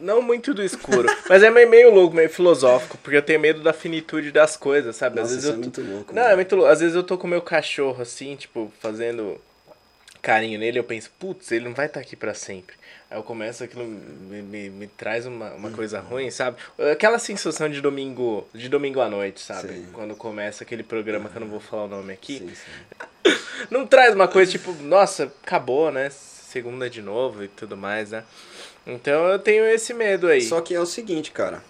[0.00, 3.72] Não muito do escuro, mas é meio, louco, meio filosófico, porque eu tenho medo da
[3.72, 5.16] finitude das coisas, sabe?
[5.20, 6.14] Nossa, Às vezes isso eu é muito louco.
[6.14, 6.32] Não, mano.
[6.32, 6.70] é muito louco.
[6.72, 9.40] Às vezes eu tô com o meu cachorro assim, tipo, fazendo
[10.22, 12.74] carinho nele, eu penso, putz, ele não vai estar aqui pra sempre.
[13.10, 16.06] Aí eu começo aquilo me, me, me traz uma, uma coisa Uhum.
[16.06, 16.58] ruim, sabe?
[16.92, 19.68] Aquela sensação de domingo, de domingo à noite, sabe?
[19.68, 19.86] Sim.
[19.92, 22.38] Quando começa aquele programa que eu não vou falar o nome aqui.
[22.38, 23.34] Sim, sim.
[23.70, 26.08] Não traz uma coisa tipo, nossa, acabou, né?
[26.10, 28.24] Segunda de novo e tudo mais, né?
[28.86, 30.42] Então eu tenho esse medo aí.
[30.42, 31.62] Só que é o seguinte, cara.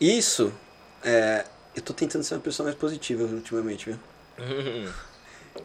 [0.00, 0.52] Isso
[1.02, 1.44] é.
[1.74, 3.98] Eu tô tentando ser uma pessoa mais positiva ultimamente, viu?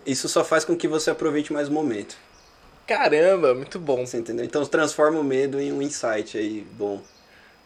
[0.06, 2.16] Isso só faz com que você aproveite mais o momento.
[2.88, 4.06] Caramba, muito bom.
[4.06, 4.46] Você entendeu?
[4.46, 7.02] Então transforma o medo em um insight aí bom.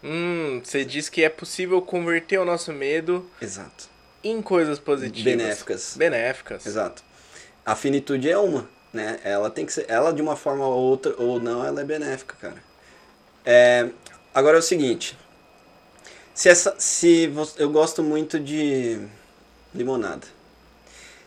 [0.02, 3.88] Hum, você diz que é possível converter o nosso medo Exato.
[4.22, 5.24] em coisas positivas.
[5.24, 5.94] Benéficas.
[5.96, 6.66] Benéficas.
[6.66, 7.02] Exato.
[7.66, 9.18] A finitude é uma, né?
[9.24, 9.86] Ela tem que ser.
[9.88, 12.62] Ela de uma forma ou outra, ou não, ela é benéfica, cara.
[13.44, 13.88] É,
[14.34, 15.16] agora é o seguinte.
[16.34, 16.74] Se essa.
[16.78, 18.98] Se vo- eu gosto muito de
[19.74, 20.26] limonada.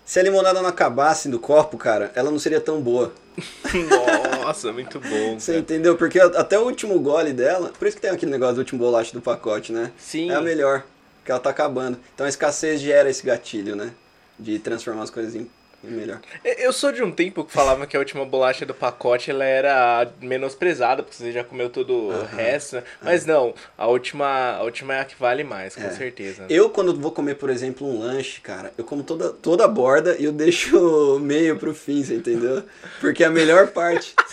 [0.05, 3.13] Se a limonada não acabasse do copo, cara, ela não seria tão boa.
[4.43, 5.39] Nossa, muito bom.
[5.39, 5.61] Você cara.
[5.61, 5.95] entendeu?
[5.97, 7.71] Porque até o último gole dela.
[7.77, 9.91] Por isso que tem aquele negócio do último bolacha do pacote, né?
[9.97, 10.29] Sim.
[10.31, 10.83] É a melhor.
[11.19, 11.97] Porque ela tá acabando.
[12.13, 13.91] Então a escassez gera esse gatilho, né?
[14.37, 15.49] De transformar as coisas em,
[15.83, 16.19] em melhor.
[16.43, 20.11] Eu sou de um tempo que falava que a última bolacha do pacote ela era
[20.21, 22.25] menosprezada, porque você já comeu todo o Aham.
[22.35, 22.83] resto, né?
[23.01, 25.89] Mas não, a última, a última é a que vale mais, com É.
[25.91, 26.45] certeza.
[26.49, 30.15] Eu, quando vou comer, por exemplo, um lanche, cara, eu como toda, toda a borda
[30.19, 30.77] e eu deixo
[31.15, 32.63] o meio pro fim, você entendeu?
[32.99, 34.13] Porque é a melhor parte.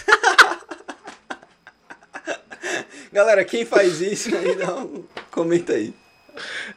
[3.13, 5.03] Galera, quem faz isso aí, dá um...
[5.31, 5.95] comenta aí.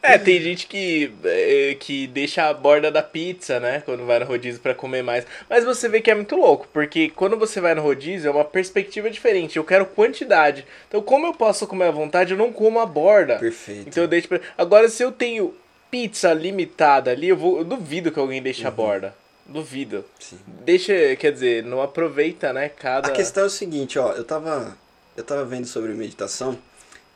[0.01, 3.81] É, tem gente que, é, que deixa a borda da pizza, né?
[3.85, 5.25] Quando vai no rodízio pra comer mais.
[5.49, 8.45] Mas você vê que é muito louco, porque quando você vai no rodízio é uma
[8.45, 9.57] perspectiva diferente.
[9.57, 10.65] Eu quero quantidade.
[10.87, 13.37] Então, como eu posso comer à vontade, eu não como a borda.
[13.37, 13.89] Perfeito.
[13.89, 14.39] Então eu deixo pra...
[14.57, 15.53] Agora, se eu tenho
[15.89, 17.57] pizza limitada ali, eu, vou...
[17.59, 19.13] eu duvido que alguém deixe a borda.
[19.45, 20.05] Duvido.
[20.19, 20.39] Sim.
[20.63, 22.69] Deixa, quer dizer, não aproveita, né?
[22.69, 23.09] Cada.
[23.09, 24.77] A questão é o seguinte, ó, eu tava,
[25.17, 26.57] eu tava vendo sobre meditação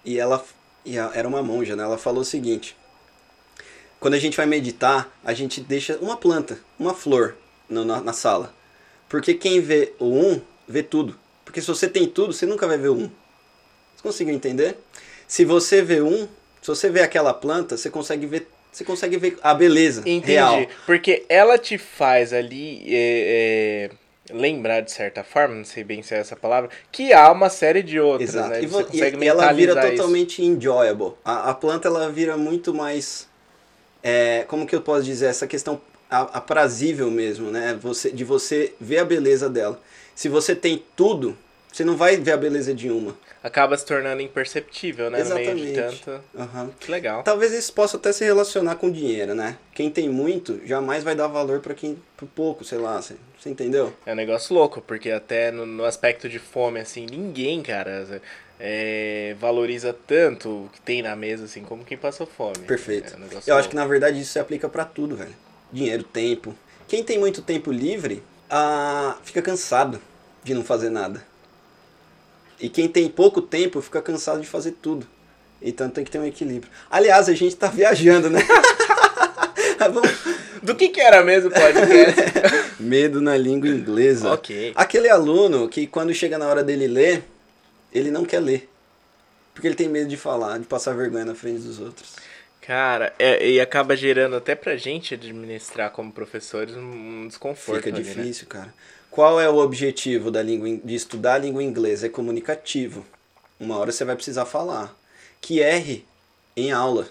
[0.04, 0.44] e ela
[0.86, 1.84] e era uma monja, né?
[1.84, 2.76] Ela falou o seguinte:
[4.00, 7.36] quando a gente vai meditar, a gente deixa uma planta, uma flor
[7.70, 8.54] no- na, na sala.
[9.10, 11.18] Porque quem vê o um, vê tudo.
[11.44, 13.10] Porque se você tem tudo, você nunca vai ver o um.
[13.96, 14.78] Você conseguiu entender?
[15.28, 16.28] Se você vê um,
[16.62, 20.32] se você vê aquela planta, você consegue ver, você consegue ver a beleza Entendi.
[20.34, 20.66] real.
[20.86, 23.96] Porque ela te faz ali é, é,
[24.32, 27.84] lembrar, de certa forma, não sei bem se é essa palavra, que há uma série
[27.84, 28.50] de outras, Exato.
[28.50, 28.64] né?
[28.64, 29.92] E, Você vo- consegue e ela vira isso.
[29.98, 31.14] totalmente enjoyable.
[31.24, 33.28] A, a planta ela vira muito mais.
[34.04, 35.28] é, como que eu posso dizer?
[35.28, 37.78] Essa questão aprazível mesmo, né?
[37.82, 39.80] Você, de você ver a beleza dela.
[40.14, 41.36] Se você tem tudo,
[41.72, 43.16] você não vai ver a beleza de uma.
[43.46, 45.24] Acaba se tornando imperceptível, né?
[45.24, 46.02] No meio de Exatamente.
[46.04, 46.24] tanto.
[46.36, 46.72] Aham.
[46.80, 47.22] Que legal.
[47.22, 49.56] Talvez isso possa até se relacionar com dinheiro, né?
[49.72, 53.52] Quem tem muito jamais vai dar valor para quem pro pouco, sei lá, você, você
[53.52, 53.94] entendeu?
[54.04, 58.20] É um negócio louco, porque até no, no aspecto de fome, assim, ninguém, cara,
[58.60, 62.66] é, valoriza tanto o que tem na mesa, assim, como quem passou fome.
[62.66, 63.14] Perfeito.
[63.14, 63.76] É um Eu acho que louco.
[63.76, 65.36] na verdade isso se aplica para tudo, velho.
[65.72, 66.56] Dinheiro, tempo.
[66.88, 70.02] Quem tem muito tempo livre, ah, fica cansado
[70.44, 71.22] de não fazer nada.
[72.60, 75.06] E quem tem pouco tempo fica cansado de fazer tudo.
[75.62, 76.72] Então tem que ter um equilíbrio.
[76.90, 78.40] Aliás, a gente tá viajando, né?
[80.62, 82.22] Do que que era mesmo o podcast?
[82.80, 84.34] Medo na língua inglesa.
[84.34, 84.74] ok.
[84.76, 87.24] Aquele aluno que quando chega na hora dele ler,
[87.94, 88.70] ele não quer ler.
[89.54, 92.14] Porque ele tem medo de falar, de passar vergonha na frente dos outros.
[92.62, 97.84] Cara, é- e acaba gerando até pra gente administrar como professores um desconforto.
[97.84, 98.14] Fica ali, né?
[98.14, 98.74] difícil, cara.
[99.16, 102.08] Qual é o objetivo da língua, de estudar a língua inglesa?
[102.08, 103.06] É comunicativo.
[103.58, 104.94] Uma hora você vai precisar falar.
[105.40, 106.04] Que erre
[106.54, 107.08] em aula.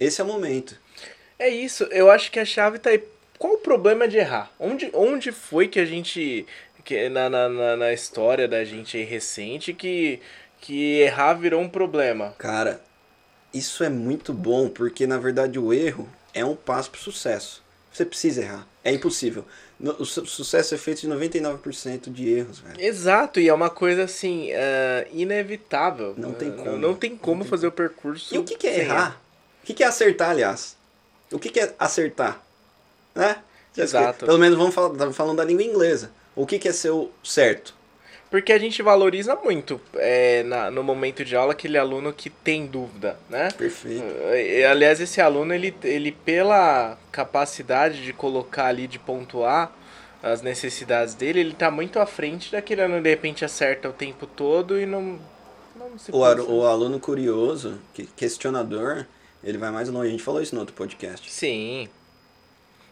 [0.00, 0.76] Esse é o momento.
[1.38, 3.00] É isso, eu acho que a chave tá aí.
[3.38, 4.50] Qual o problema de errar?
[4.58, 6.44] Onde, onde foi que a gente.
[6.84, 10.18] Que na, na, na, história da gente recente que,
[10.60, 12.34] que errar virou um problema?
[12.38, 12.80] Cara,
[13.54, 17.62] isso é muito bom, porque na verdade o erro é um passo pro sucesso.
[17.92, 18.66] Você precisa errar.
[18.88, 19.44] É impossível.
[19.98, 22.80] O su- sucesso é feito de 99% de erros, velho.
[22.80, 26.14] Exato, e é uma coisa assim, ah, inevitável.
[26.16, 26.70] Não tem Ah, como.
[26.70, 28.34] Não, não tem como fazer o percurso.
[28.34, 29.20] E o que, que é sem errar?
[29.62, 30.76] O que, que é acertar, aliás?
[31.32, 32.40] O que, que é acertar?
[33.14, 33.36] Né?
[33.76, 34.24] Exato.
[34.24, 36.10] Pelo menos vamos falar, tava falando da língua inglesa.
[36.34, 37.74] O que, que é ser o certo?
[38.30, 42.66] Porque a gente valoriza muito é, na- no momento de aula aquele aluno que tem
[42.66, 43.48] dúvida, né?
[43.56, 44.02] Perfeito.
[44.32, 49.72] Eh, Aliás, esse aluno, ele, ele pela capacidade de colocar ali, de pontuar
[50.22, 54.26] as necessidades dele, ele tá muito à frente daquele aluno, de repente acerta o tempo
[54.26, 55.20] todo e não,
[55.76, 59.06] não se O, o aluno curioso, que- questionador,
[59.44, 60.08] ele vai mais longe.
[60.08, 61.30] A gente falou isso no outro podcast.
[61.30, 61.88] Sim.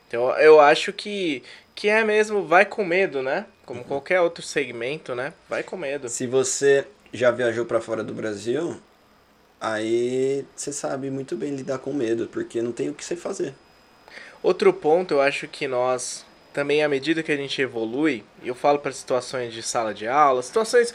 [0.06, 1.42] Então, eu acho que,
[1.74, 3.46] que é mesmo, vai com medo, né?
[3.66, 3.86] Como Uhum.
[3.86, 5.32] qualquer outro segmento, né?
[5.48, 6.08] Vai com medo.
[6.08, 8.80] Se você já viajou para fora do Brasil,
[9.60, 13.54] aí você sabe muito bem lidar com medo, porque não tem o que você fazer.
[14.42, 18.78] Outro ponto, eu acho que nós, também à medida que a gente evolui, eu falo
[18.78, 20.92] para situações de sala de aula, situações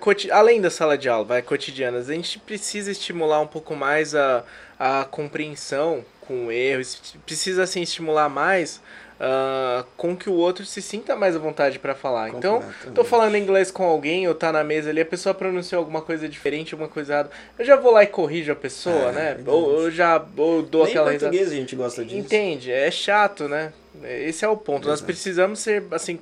[0.00, 4.14] coti- além da sala de aula, vai, cotidianas, a gente precisa estimular um pouco mais
[4.14, 4.42] a,
[4.78, 8.80] a compreensão com o erro, es- precisa assim, estimular mais
[9.24, 12.30] ah, com que o outro se sinta mais à vontade para falar.
[12.30, 13.06] Então, tô Completamente.
[13.08, 16.74] falando inglês com alguém, ou tá na mesa ali, a pessoa pronunciou alguma coisa diferente,
[16.74, 19.38] alguma coisa errada, eu já vou lá e corrijo a pessoa, É, né?
[19.46, 21.30] Ou eu já ou dou Nem em aquela risada.
[21.30, 22.16] português a gente gosta disso.
[22.18, 22.72] Entende?
[22.72, 23.72] É chato, né?
[24.02, 24.88] Esse é o ponto.
[24.88, 25.06] Nós Exato.
[25.06, 26.18] precisamos ser, assim,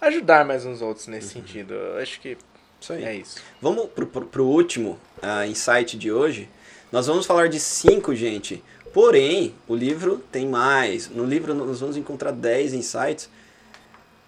[0.00, 1.74] ajudar mais uns outros nesse sentido.
[1.74, 2.36] Eu acho que
[2.80, 3.04] Isso aí.
[3.04, 3.40] é isso.
[3.60, 6.48] Vamos pro, pro, pro último ah, insight de hoje.
[6.90, 8.62] Nós vamos falar de cinco, gente.
[8.92, 11.08] Porém, o livro tem mais.
[11.08, 13.28] No livro nós vamos encontrar 10 insights.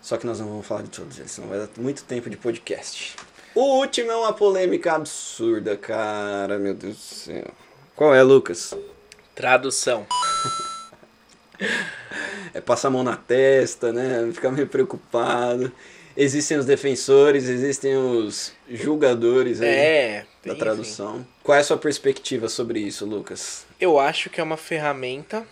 [0.00, 2.36] Só que nós não vamos falar de todos eles, senão vai dar muito tempo de
[2.36, 3.16] podcast.
[3.54, 6.58] O último é uma polêmica absurda, cara.
[6.58, 7.46] Meu Deus do céu.
[7.94, 8.74] Qual é, Lucas?
[9.34, 10.06] Tradução.
[12.52, 14.30] É passar a mão na testa, né?
[14.32, 15.72] Ficar meio preocupado.
[16.16, 20.26] Existem os defensores, existem os julgadores aí É.
[20.44, 21.26] da tradução.
[21.42, 23.66] Qual é a sua perspectiva sobre isso, Lucas?
[23.80, 25.46] Eu acho que é uma ferramenta,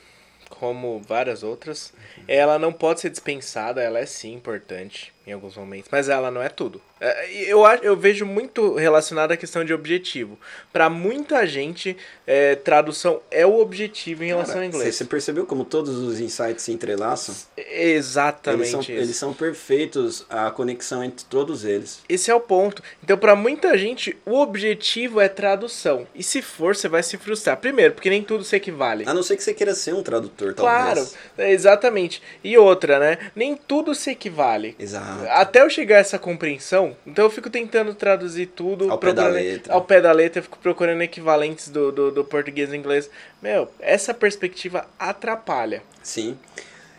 [0.48, 1.92] como várias outras.
[2.26, 6.42] Ela não pode ser dispensada, ela é sim importante em alguns momentos, mas ela não
[6.42, 6.80] é tudo.
[7.00, 10.38] É, Eu, eu vejo muito relacionado à questão de objetivo.
[10.72, 14.94] Para muita gente, é, tradução é o objetivo em relação ao Cara, inglês.
[14.96, 17.34] Você percebeu como todos os insights se entrelaçam?
[17.56, 18.92] Exatamente Eles são, isso.
[18.92, 22.00] eles são perfeitos, a conexão entre todos eles.
[22.08, 22.82] Esse é o ponto.
[23.02, 26.06] Então, pra muita gente, o objetivo é tradução.
[26.14, 27.56] E se for, você vai se frustrar.
[27.58, 29.04] Primeiro, porque nem tudo se equivale.
[29.06, 31.16] A não ser que você queira ser um tradutor, Claro, talvez.
[31.38, 32.22] é, exatamente.
[32.42, 33.18] E outra, né?
[33.34, 34.74] Nem tudo se equivale.
[34.78, 35.11] Exato.
[35.30, 39.28] Até eu chegar a essa compreensão, então eu fico tentando traduzir tudo Ao pé da
[39.28, 39.72] letra.
[39.72, 43.08] Ao pé da letra, eu fico procurando equivalentes do, do, do português e inglês.
[43.40, 45.82] Meu, essa perspectiva atrapalha.
[46.02, 46.38] Sim.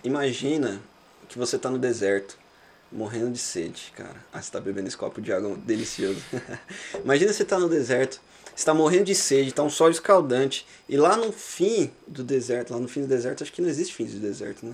[0.03, 0.81] Imagina
[1.29, 2.37] que você tá no deserto.
[2.91, 4.15] morrendo de sede, cara.
[4.31, 6.21] Ah, você tá bebendo esse copo de água delicioso.
[7.03, 8.21] Imagina você tá no deserto,
[8.55, 12.71] você tá morrendo de sede, tá um sol escaldante, e lá no fim do deserto,
[12.71, 14.73] lá no fim do deserto, acho que não existe fim do deserto, né?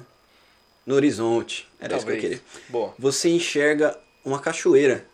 [0.90, 2.00] No horizonte, era Talvez.
[2.00, 2.64] isso que eu queria.
[2.68, 2.96] Boa.
[2.98, 5.06] Você enxerga uma cachoeira.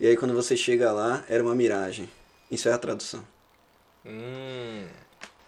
[0.00, 2.08] E aí quando você chega lá, era uma miragem.
[2.50, 3.22] Isso é a tradução.
[4.06, 4.86] Hum.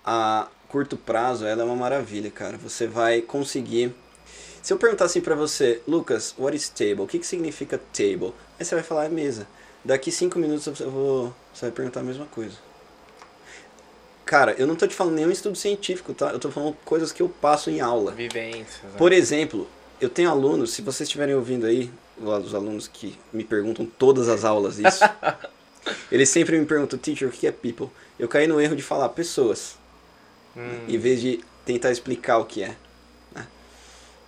[0.04, 2.58] a curto prazo ela é uma maravilha, cara.
[2.58, 3.94] Você vai conseguir.
[4.62, 7.00] Se eu perguntar assim pra você, Lucas, what is table?
[7.00, 8.34] O que, que significa table?
[8.60, 9.48] Aí você vai falar, é mesa.
[9.82, 11.34] Daqui cinco minutos eu vou.
[11.54, 12.58] Você vai perguntar a mesma coisa.
[14.24, 16.30] Cara, eu não tô te falando nenhum estudo científico, tá?
[16.30, 18.12] Eu tô falando coisas que eu passo em aula.
[18.12, 18.82] Vivências.
[18.82, 18.90] né?
[18.96, 19.68] Por exemplo,
[20.00, 24.44] eu tenho alunos, se vocês estiverem ouvindo aí, os alunos que me perguntam todas as
[24.44, 25.02] aulas isso,
[26.10, 27.88] eles sempre me perguntam, teacher, o que é people?
[28.18, 29.76] Eu caí no erro de falar pessoas,
[30.56, 30.84] Hum.
[30.86, 32.76] em vez de tentar explicar o que é.
[33.34, 33.46] né?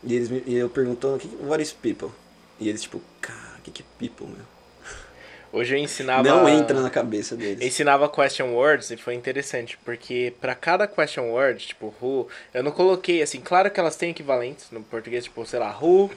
[0.03, 2.09] E, eles me, e eu perguntando, what is people?
[2.59, 4.45] E eles tipo, cara, o que, que é people, meu?
[5.55, 6.23] Hoje eu ensinava.
[6.29, 7.65] Não entra na cabeça Eu deles.
[7.65, 12.73] ensinava question words e foi interessante, porque pra cada question word, tipo, who, eu não
[12.73, 16.11] coloquei assim, claro que elas têm equivalentes no português, tipo, sei lá, who,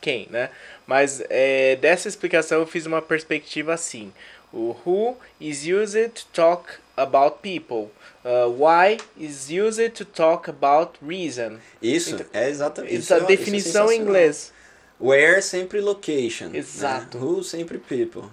[0.00, 0.50] quem, né?
[0.86, 4.12] Mas é, dessa explicação eu fiz uma perspectiva assim.
[4.52, 7.90] O who is used to talk about people.
[8.22, 11.58] Uh, why is used to talk about reason.
[11.80, 14.06] Isso Então, é exatamente Essa isso é- definição isso é em sensacional.
[14.06, 14.52] inglês.
[15.00, 16.48] Where sempre location.
[16.50, 16.58] né?
[16.58, 17.16] Exato.
[17.18, 18.24] Who sempre people.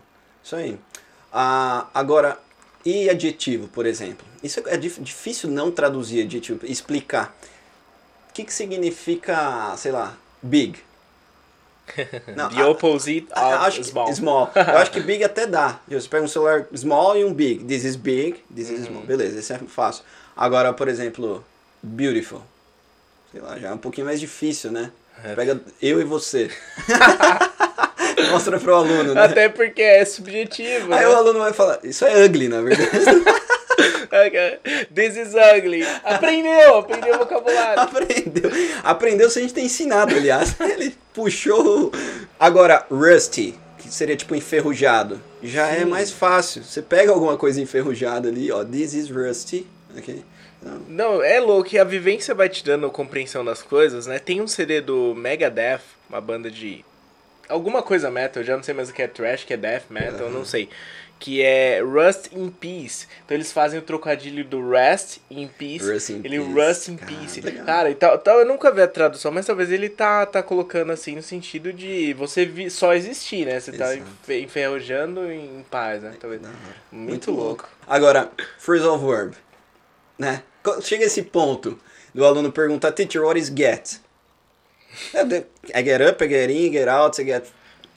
[0.50, 0.80] Isso aí.
[1.32, 2.40] Ah, agora,
[2.84, 4.26] e adjetivo, por exemplo?
[4.42, 7.36] Isso é dif- difícil não traduzir adjetivo, explicar.
[8.32, 10.80] O que, que significa, sei lá, big?
[12.36, 14.12] Não, The opposite a- of small.
[14.16, 14.52] small.
[14.56, 15.80] Eu acho que big até dá.
[15.88, 17.64] Você pega um celular small e um big.
[17.66, 18.76] This is big, this Uhum.
[18.76, 19.04] is small.
[19.04, 20.04] Beleza, esse é fácil.
[20.36, 21.46] Agora, por exemplo,
[21.84, 22.42] beautiful.
[23.32, 24.92] Sei lá, já é um pouquinho mais difícil, né?
[25.24, 25.36] É.
[25.36, 26.50] Pega eu e você.
[28.32, 29.24] Mostra pro aluno, né?
[29.24, 30.94] Até porque é subjetivo.
[30.94, 31.08] Aí né?
[31.08, 32.90] o aluno vai falar, isso é ugly, na verdade.
[34.94, 35.84] This is ugly.
[36.04, 37.80] Aprendeu, aprendeu o vocabulário.
[37.80, 38.52] Aprendeu.
[38.84, 40.56] Aprendeu se a gente ter ensinado, aliás.
[40.60, 41.92] Ele puxou.
[42.40, 45.86] Agora, rusty, que seria tipo enferrujado, já é Sim.
[45.86, 46.64] mais fácil.
[46.64, 50.24] Você pega alguma coisa enferrujada ali, ó, this is rusty, ok?
[50.62, 54.20] Então, Não, é louco a vivência vai te dando compreensão das coisas, né?
[54.20, 56.84] Tem um CD do Megadeth, uma banda de
[57.50, 59.84] alguma coisa metal, eu já não sei mais o que é trash, que é death
[59.90, 60.70] metal, eu não sei.
[61.20, 63.06] Que é Rust in Peace.
[63.26, 65.92] Então eles fazem o trocadilho do Rest in Peace.
[65.92, 66.54] Rust in ele Peace.
[66.54, 67.42] Rust in Cara, Peace.
[67.42, 67.66] legal.
[67.66, 70.94] Cara, e tal, tal, eu nunca vi a tradução, mas talvez ele tá, tá colocando
[70.94, 73.60] assim no sentido de você vi- só existir, né?
[73.60, 74.10] Você tá Exato.
[74.24, 76.14] enfe- enferrujando em paz, né?
[76.18, 76.42] Talvez.
[76.42, 76.58] da hora.
[76.90, 77.68] Muito, louco.
[77.86, 79.36] Agora, phrasal verb,
[80.18, 80.42] né?
[80.82, 81.78] Chega esse ponto
[82.16, 83.98] do aluno perguntar, teacher, what is get?
[85.14, 87.46] É, I get up, I get in, get out, I get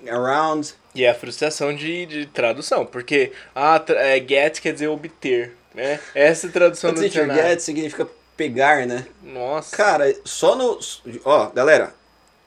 [0.09, 0.75] around.
[0.95, 5.99] E é a frustração de, de tradução, porque ah, é, get quer dizer obter, né?
[6.15, 7.43] Essa é a tradução do dicionário.
[7.43, 9.07] get significa pegar, né?
[9.23, 9.77] Nossa.
[9.77, 10.79] Cara, só no.
[11.25, 11.95] Ó, galera,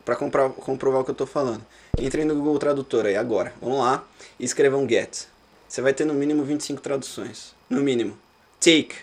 [0.04, 1.66] pra comprar, comprovar o que eu tô falando.
[1.98, 3.54] Entrem no Google Tradutor aí agora.
[3.62, 4.06] Vamos lá
[4.40, 5.24] e escrevam get.
[5.68, 7.56] Você vai ter no mínimo 25 traduções.
[7.70, 8.18] No mínimo.
[8.60, 8.96] Take,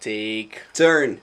[0.00, 1.20] Take, turn.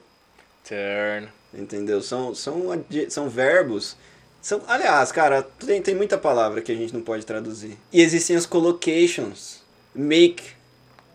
[0.64, 1.28] turn.
[1.52, 2.02] Entendeu?
[2.02, 2.62] São, são,
[3.08, 3.96] são verbos.
[4.40, 7.76] São, aliás, cara, tem, tem muita palavra que a gente não pode traduzir.
[7.92, 9.60] E existem as collocations.
[9.94, 10.42] Make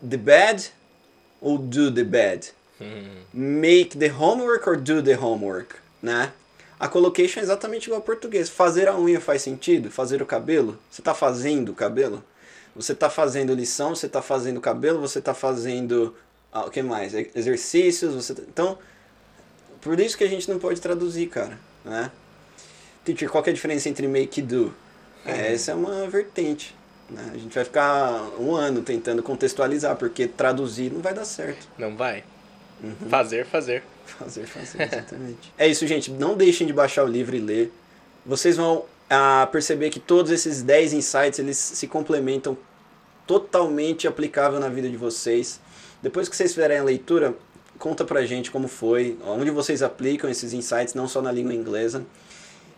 [0.08, 0.70] the bed
[1.40, 2.52] ou do the bed.
[3.32, 6.32] Make the homework or do the homework, né?
[6.78, 8.48] A collocation é exatamente igual ao português.
[8.50, 9.90] Fazer a unha faz sentido?
[9.90, 10.76] Fazer o cabelo?
[10.90, 12.22] Você está fazendo o cabelo?
[12.76, 16.14] Você está fazendo lição, você está fazendo cabelo, você está fazendo...
[16.52, 17.14] Ah, o que mais?
[17.34, 18.34] Exercícios, você...
[18.34, 18.76] tá- Então,
[19.84, 22.10] por isso que a gente não pode traduzir, cara, né?
[23.04, 24.74] Teacher, qual que é a diferença entre make e do?
[25.26, 26.74] É, essa é uma vertente.
[27.08, 27.30] Né?
[27.34, 31.68] A gente vai ficar um ano tentando contextualizar, porque traduzir não vai dar certo.
[31.78, 32.24] Não vai.
[32.82, 33.08] Uhum.
[33.10, 33.82] Fazer, fazer.
[34.06, 35.52] Fazer, fazer, exatamente.
[35.56, 36.10] é isso, gente.
[36.10, 37.72] Não deixem de baixar o livro e ler.
[38.24, 42.56] Vocês vão ah, perceber que todos esses 10 insights, eles se complementam
[43.26, 45.60] totalmente aplicável na vida de vocês.
[46.02, 47.34] Depois que vocês fizerem a leitura,
[47.78, 52.04] conta pra gente como foi, onde vocês aplicam esses insights, não só na língua inglesa.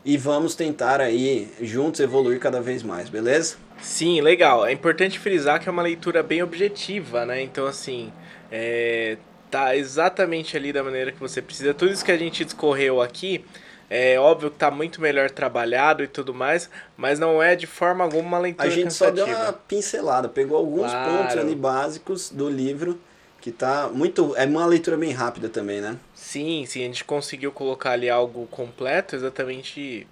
[0.04, 3.56] E vamos tentar aí, juntos, evoluir cada vez mais, beleza?
[3.82, 4.64] Sim, legal.
[4.64, 7.42] É importante frisar que é uma leitura bem objetiva, né?
[7.42, 8.12] Então, assim,
[8.50, 9.16] é,
[9.50, 11.74] tá exatamente ali da maneira que você precisa.
[11.74, 13.44] Tudo isso que a gente discorreu aqui,
[13.90, 18.04] é óbvio que tá muito melhor trabalhado e tudo mais, mas não é de forma
[18.04, 19.50] alguma uma leitura A gente só deu cansativa.
[19.50, 21.10] uma pincelada, pegou alguns Claro.
[21.18, 22.98] pontos ali básicos do livro,
[23.46, 24.34] que tá muito.
[24.36, 25.96] É uma leitura bem rápida também, né?
[26.16, 30.04] Sim, sim, a gente conseguiu colocar ali algo completo, exatamente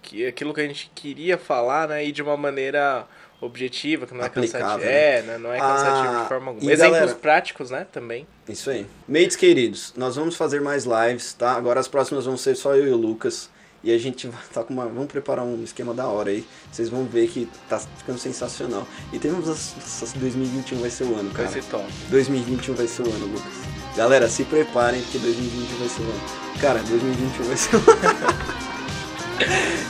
[0.00, 2.02] que, aquilo que a gente queria falar, né?
[2.06, 3.06] E de uma maneira
[3.38, 4.78] objetiva, que não é cansativo.
[4.78, 5.18] né?
[5.18, 6.72] É, né, não é cansativo Ah, de forma alguma.
[6.72, 7.86] Exemplos galera- práticos, né?
[7.92, 8.26] Também.
[8.48, 8.86] Isso aí.
[9.06, 11.52] Mates queridos, nós vamos fazer mais lives, tá?
[11.52, 13.50] Agora as próximas vão ser só eu e o Lucas.
[13.82, 14.84] E a gente vai tá com uma.
[14.86, 16.44] Vamos preparar um esquema da hora aí.
[16.70, 18.86] Vocês vão ver que tá ficando sensacional.
[19.12, 21.62] E temos as, as 2021 vai ser o ano, Vai cara.
[21.62, 21.84] ser top.
[22.10, 23.52] 2021 vai ser o ano, Lucas.
[23.96, 26.20] Galera, se preparem porque 2021 vai ser o ano.
[26.60, 28.60] Cara, 2021 vai ser o ano.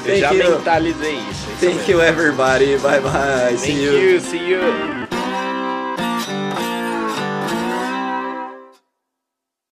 [0.07, 0.51] Eu já Thank you.
[0.57, 1.31] mentalizei isso.
[1.31, 1.91] isso Thank mesmo.
[1.93, 2.77] you everybody.
[2.79, 3.57] Bye bye.
[3.59, 3.93] See Thank you.
[3.93, 4.21] you.
[4.21, 5.10] See you.